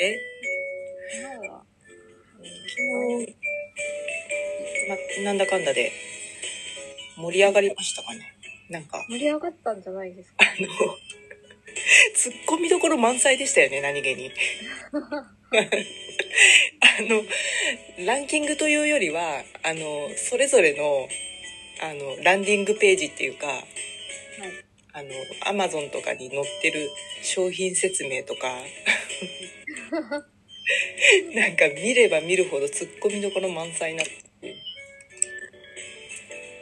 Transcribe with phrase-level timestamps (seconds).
[0.00, 0.18] え？
[1.10, 1.62] 昨日は、
[2.38, 2.46] 昨
[3.24, 3.36] 日、
[4.88, 5.92] ま、なんだかんだで
[7.16, 8.34] 盛り上がりましたかね？
[8.68, 10.44] なんか、盛り上がったんじゃないですか？
[10.44, 14.30] あの、突っ込みどころ満載でしたよね、何気に。
[15.52, 17.22] あの、
[18.04, 21.08] ランキングというよりは、あの、それぞれの、
[21.82, 23.64] あの、ランディングページっていうか、はい。
[24.92, 25.10] あの、
[25.44, 26.90] アマゾンとかに載ってる
[27.22, 28.48] 商品説明とか、
[31.34, 34.10] なんか見れば見るほど突っ込みどころ満載な、ちょ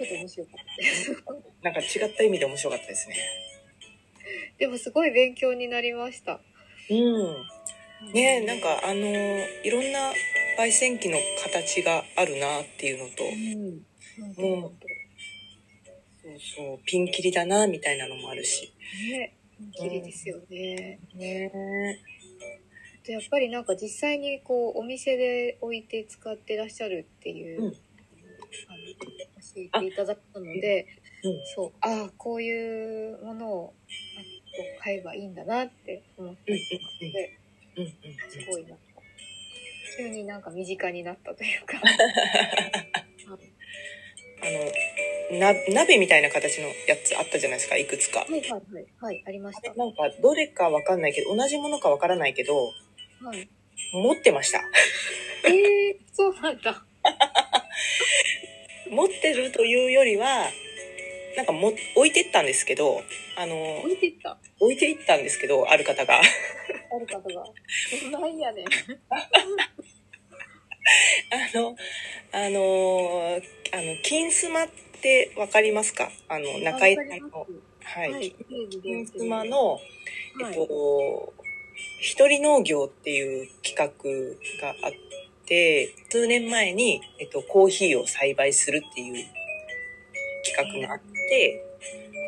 [0.05, 0.55] っと面白かっ
[1.63, 1.71] た。
[1.71, 3.17] なんか違った意味で面白かったですね。
[4.59, 6.41] でもすごい勉強になりました。
[6.91, 8.13] うん。
[8.13, 9.01] ねなんかあの、
[9.65, 10.13] いろんな
[10.59, 13.65] 焙煎機の形があるなっていうのと、うん。
[13.67, 14.73] うん本
[16.23, 18.73] そうそう、ピンキリだなみたいなのもあるし。
[19.09, 19.35] 当ね、
[19.73, 20.99] 綺麗ですよね。
[21.15, 21.51] ね
[23.05, 27.67] でやっぱりなんか実際にこうお店で置いて使ってらっしゃるっていう、うん。
[27.67, 27.81] あの教
[29.57, 30.87] えていただいたので、
[31.23, 31.33] うん。
[31.55, 33.75] そうああこういうものを
[34.83, 37.39] 買えばいいんだなって思ったうんりとかで、
[37.77, 37.91] うんうん
[38.31, 38.85] すごいなんか
[39.97, 41.75] 急になんか身近になったというか。
[44.43, 44.47] あ
[45.33, 48.21] の、な、鍋みたいな形のやつあったじゃないですか、いくつか。
[48.21, 49.73] はいはいはいはいありました。
[49.75, 52.73] なんか、どれかわかんないけど、同じものかわからないけど、
[53.23, 53.49] はい。
[53.93, 54.61] 持ってました。
[55.47, 56.85] えー、そうなんだ。
[58.91, 60.51] 持ってるというよりは、
[61.37, 63.03] なんかも、置いてったんですけど、
[63.37, 64.39] あの、置いてった？
[64.61, 66.21] 置いていったんですけど、ある方が。
[66.21, 66.23] あ
[66.99, 67.45] る方が。
[68.11, 68.67] なんやねん。
[68.67, 68.71] あ
[71.59, 71.77] の、
[72.33, 73.41] あの、
[73.73, 74.69] あの、金スマっ
[75.03, 76.11] てわかりますか？
[76.29, 77.47] あの、中井さんの、は、
[77.83, 78.35] はい
[78.83, 79.83] 金スマの、はい
[80.45, 81.35] えっと、
[82.05, 83.87] 一人農業っていう企画
[84.61, 84.93] があっ
[85.47, 89.25] て、数年前に、えっと、コーヒーを栽培するっていう
[90.45, 91.65] 企画があって、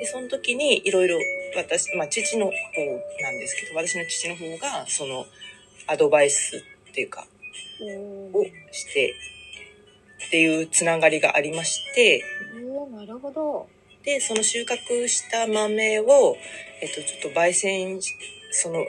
[0.01, 1.19] で、その時にいろいろ
[1.55, 2.53] 私、まあ、父の方
[3.23, 5.27] なんですけど、私の父の方が、その、
[5.87, 7.27] アドバイスっていうか、
[8.33, 9.15] をして、
[10.27, 12.25] っていうつながりがありまして、
[12.91, 13.69] なるほど。
[14.05, 16.37] で、その収穫した豆を、
[16.81, 18.15] えっと、ちょっと焙煎し、
[18.51, 18.85] その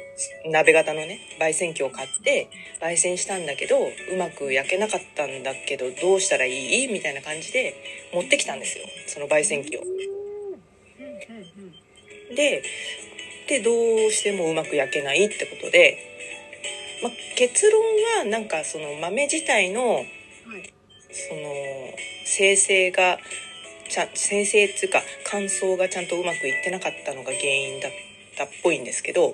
[0.46, 2.50] 鍋型のね、焙煎機を買って、
[2.82, 6.88] 焙煎したんだけど、うまく焼けなかったんだけど、どうしたらいい？
[6.88, 8.86] みたいな感じで持ってきたんですよ。
[9.08, 9.82] その焙煎機を
[12.36, 12.64] で、
[13.48, 13.72] で、ど
[14.08, 15.98] うしてもうまく焼けないってことで、
[17.04, 17.82] まあ、結論
[18.18, 20.06] はなんかその豆自体のはい。
[21.10, 21.42] その
[22.26, 23.18] 生成が
[23.90, 27.98] ちゃん生成っていうか乾燥がちゃんとうまくいってなかったのが原因だった
[28.46, 29.34] っぽいんですけど。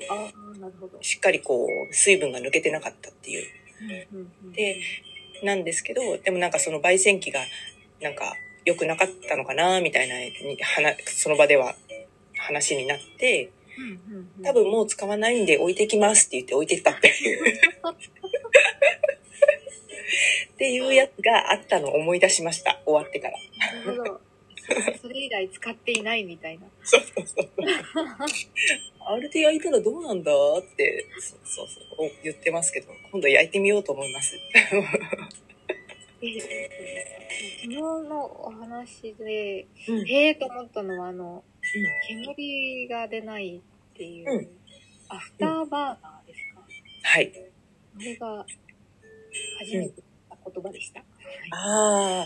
[1.01, 3.45] しっかりこう水分が抜けてなかったっていう
[4.53, 4.79] で
[5.43, 7.41] なんですけどでもなんかその焙煎機が
[8.01, 8.33] なんか
[8.65, 10.15] 良くなかったのかなみたいな
[11.05, 11.75] その場では
[12.37, 13.51] 話になって
[14.43, 17.43] 多分もう使わないんで置いてきますって言って置いてったっていう
[20.53, 23.33] っていうやつがあったのを思い出しました終わってから。
[23.83, 24.21] なるほど。
[24.95, 26.67] そそれ以来使っていないみたいな。
[26.83, 27.49] そうそうそう。
[29.05, 34.37] あれで焼いたらどうなんだって、そうそうそう、言ってますけど、今度焼いてみようと思います。
[36.21, 36.39] で
[37.61, 41.43] 昨日のお話で、うんへえと思ったのは、あの、
[42.07, 43.61] 煙が出ないっ
[43.97, 44.49] ていう、うん
[45.09, 46.61] アフターバーナーですか？
[47.03, 47.31] はい。
[47.31, 47.39] こ
[47.99, 48.45] れが
[49.59, 50.01] 初めて
[50.53, 51.01] 言葉でした。
[51.01, 52.25] あ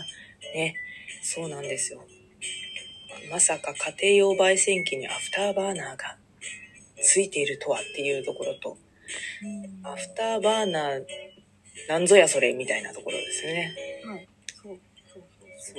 [0.54, 0.74] ね、
[1.22, 2.02] そうなんですよ。
[3.30, 6.16] まさか家庭用焙煎機にアフターバーナーが
[7.02, 8.78] ついているとはっていうところと、うん
[9.86, 11.02] アフターバーナー
[11.88, 13.74] なんぞやそれみたいなところですね。
[14.04, 14.28] はい。
[14.62, 14.78] そう、
[15.12, 15.22] そう、
[15.58, 15.74] そう。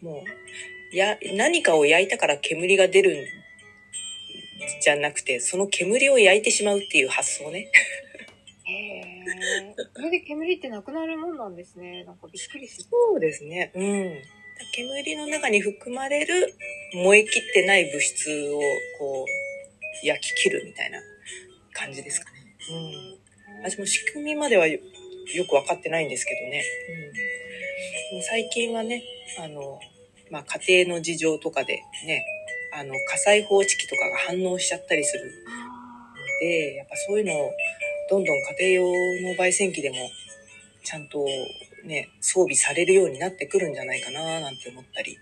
[0.00, 0.12] そう。
[0.12, 0.24] も
[0.92, 3.24] う、や、何かを焼いたから煙が出るん
[4.80, 7.70] じゃなくて、その煙を焼いてしまうっていう発想ね。
[8.64, 9.74] へえ。
[9.94, 12.04] それで煙ってなくなるもんなんですね。
[12.04, 13.72] なんかびっくりしそうですね。
[13.74, 14.22] うん。
[14.74, 16.54] 煙の中に含まれる
[16.94, 18.60] 燃え切ってない物質を
[18.98, 19.41] こう
[20.02, 20.98] 焼き切るみたいな
[21.72, 22.56] 感じですかね。
[22.70, 23.62] うん。
[23.62, 24.78] 私も仕組みまではよ
[25.34, 26.64] よくわかってないんですけどね。
[28.12, 28.22] うん。
[28.22, 29.02] 最近はね、
[29.38, 29.78] あの、
[30.30, 32.24] まあ、家庭の事情とかでね、
[32.74, 37.52] あの、火災報知器とかが反応しちゃったりするあので、やっぱそういうのを
[38.10, 39.96] どんどん家庭用の焙煎機でも
[40.84, 41.24] ちゃんと
[41.84, 45.18] ね、装備されるようになってくるんじゃないかななんて思ったり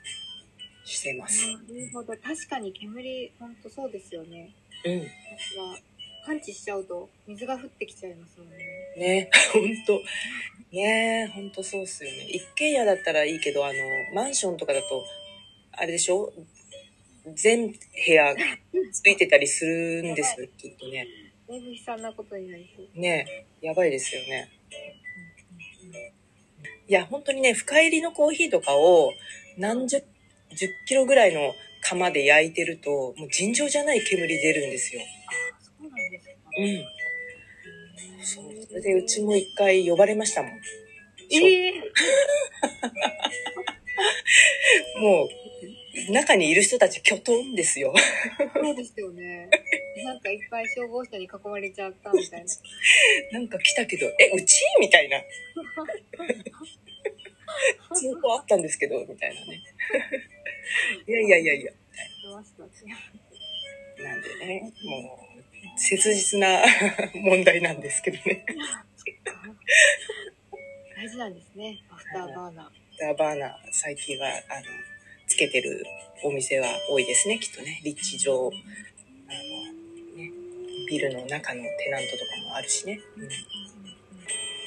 [0.90, 1.46] してます。
[1.50, 2.14] なるほど。
[2.16, 4.50] 確かに煙、ほんとそうですよね。
[4.84, 5.00] うん。
[5.00, 5.78] 私は
[6.26, 8.56] パンチしちゃうと水が降ってきちゃいますもんね。
[8.96, 10.02] ね、ほんと。
[10.72, 12.28] ねほんとそうっすよね。
[12.30, 13.74] 一軒家だったらいいけど、あの、
[14.14, 15.04] マンションとかだと、
[15.72, 16.32] あれでしょ？
[17.34, 17.76] 全部
[18.06, 18.34] 屋
[18.92, 21.06] ついてたりするんですよ、きっとね。
[21.48, 23.00] だいぶ悲惨なことになりそう。
[23.00, 24.48] ねやばいですよね。
[26.88, 29.12] いや、本当にね、深入りのコーヒーとかを
[29.58, 30.02] 何十、
[30.52, 35.02] 10キロぐらいの釜で焼いてると、もう尋常じゃない煙出るんですよ。
[35.02, 35.04] あ
[35.56, 36.34] あ、そうなんですか。
[36.58, 36.84] うん。
[38.24, 38.66] そう。
[38.68, 40.52] それでうちも一回呼ばれましたもん。
[41.32, 41.72] ええ
[45.00, 45.28] も
[46.08, 47.92] う、中にいる人たち、キョトンですよ。
[48.54, 49.48] そうですよね。
[50.04, 52.46] なんかいっぱい消防車に囲まれちゃったみたいな。
[53.32, 54.60] なんか来たけど、え、うち？
[54.80, 55.20] みたいな。
[57.94, 59.60] 通報あったんですけど、みたいなね。
[61.06, 61.72] いやいやいやいや。
[64.02, 66.62] なんでね、もう、切実な
[67.14, 68.44] 問題なんですけどね。
[70.96, 71.82] 大事なんですね。
[71.90, 72.66] アフターバーナー。
[72.66, 74.66] アフターバーナー、最近は、あの、
[75.26, 75.84] つけてる
[76.24, 77.80] お店は多いですね、きっとね。
[77.84, 80.30] 立地上、あの、ね、
[80.88, 83.00] ビルの中のテナントとかもあるしね。
[83.16, 83.28] うん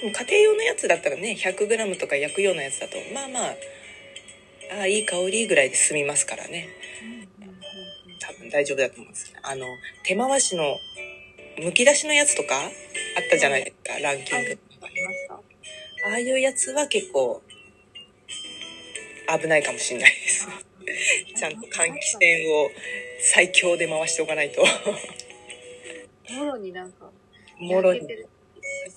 [0.03, 3.56] でも家庭用のやつだったらね、100g とか焼くようなやつだと、まあまあ、
[4.73, 6.67] ああ、いい香りぐらいで済みますからね。
[8.19, 9.33] 多分大丈夫だと思うんです。
[9.43, 9.67] あの、
[10.03, 10.77] 手回しの、
[11.57, 12.71] 剥き出しのやつとかあっ
[13.29, 14.59] たじゃないですか、ランキング。
[16.09, 17.41] ああいうやつは結構、
[19.39, 20.47] 危ないかもしれないです。
[21.35, 22.71] ちゃんと換気扇を
[23.19, 24.63] 最強で回しておかないと。
[26.33, 27.11] もろになんか、
[27.59, 28.07] もろにそう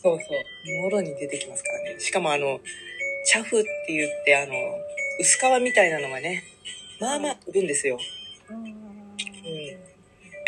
[0.01, 0.83] そう。
[0.83, 2.01] もろに出てきますからね。
[2.01, 2.61] しかもあの、
[3.27, 4.53] チャフって言って、あの、
[5.19, 6.45] 薄皮みたいなのがね、
[7.01, 7.99] まあまあ飛ぶんですよ。
[8.51, 8.77] うんうん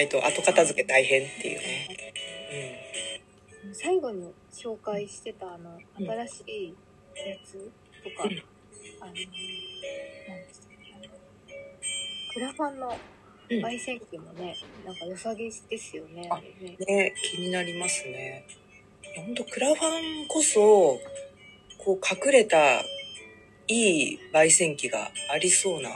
[0.00, 1.88] えっと、後片付け大変っていうね。
[3.64, 6.74] うん最後に紹介してたあの、うん新しい
[7.28, 7.70] やつ
[8.02, 8.42] とか、うん
[9.00, 9.28] あの、何で
[10.54, 10.70] したっ
[11.02, 11.10] け
[12.34, 12.96] クラファンの
[13.50, 13.64] うん。
[13.64, 14.54] 焙煎機もね、
[14.84, 16.76] なんか良さげですよね、あね。
[16.86, 18.44] ね、気になりますね。
[19.16, 20.98] 本当クラファンこそ、
[21.78, 22.82] こう隠れた
[23.68, 25.90] いい焙煎機がありそうな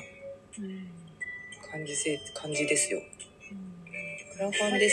[0.58, 0.88] うん
[1.70, 3.00] 感じせ、感じですよ。
[3.00, 3.72] うん
[4.32, 4.90] クラファンで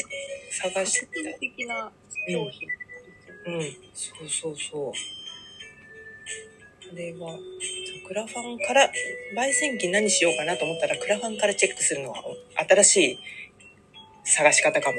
[0.52, 1.40] 探し革新た。
[1.40, 1.92] 的な
[2.30, 2.76] 商品で
[3.16, 3.58] すよね。
[3.58, 3.62] うん、
[3.94, 4.94] そうそうそう。
[6.92, 7.38] あれは、
[8.08, 8.90] クラファンから、
[9.36, 12.24] 焙煎機何しようかなと思ったら、クラファンからチェックするのは
[12.68, 13.20] 新しい
[14.24, 14.98] 探し方かも。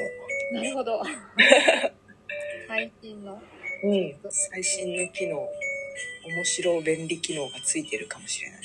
[0.53, 1.01] なるほど。
[2.67, 3.41] 最新の。
[3.83, 4.15] うん。
[4.29, 5.47] 最新の機能、
[6.23, 8.61] 面白便利機能がついてるかもしれない。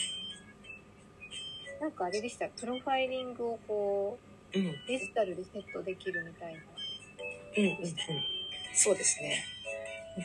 [1.80, 4.18] なんかあれでした、プロファイリングをこ
[4.54, 4.66] うん。
[4.66, 6.60] う、デジタルでセットできるみたいな。
[7.58, 7.96] うんうんうん。
[8.74, 9.44] そうですね。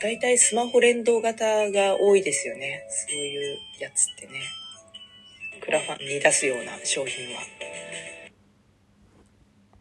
[0.00, 2.82] 大体スマホ連動型が多いですよね。
[3.08, 4.40] そういうやつってね。
[5.60, 7.42] クラファンに出すような商品は。